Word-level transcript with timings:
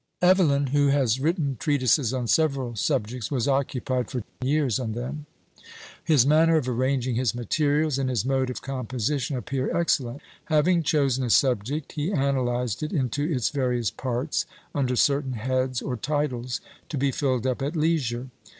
Evelyn, 0.19 0.65
who 0.65 0.87
has 0.87 1.19
written 1.19 1.57
treatises 1.59 2.11
on 2.11 2.25
several 2.27 2.75
subjects, 2.75 3.29
was 3.29 3.47
occupied 3.47 4.09
for 4.09 4.23
years 4.43 4.79
on 4.79 4.93
them. 4.93 5.27
His 6.03 6.25
manner 6.25 6.55
of 6.57 6.67
arranging 6.67 7.13
his 7.13 7.35
materials, 7.35 7.99
and 7.99 8.09
his 8.09 8.25
mode 8.25 8.49
of 8.49 8.63
composition, 8.63 9.37
appear 9.37 9.71
excellent. 9.77 10.19
Having 10.45 10.81
chosen 10.81 11.23
a 11.23 11.29
subject, 11.29 11.91
he 11.91 12.09
analysed 12.09 12.81
it 12.81 12.91
into 12.93 13.31
its 13.31 13.49
various 13.49 13.91
parts, 13.91 14.47
under 14.73 14.95
certain 14.95 15.33
heads, 15.33 15.83
or 15.83 15.95
titles, 15.95 16.61
to 16.89 16.97
be 16.97 17.11
filled 17.11 17.45
up 17.45 17.61
at 17.61 17.75
leisure. 17.75 18.29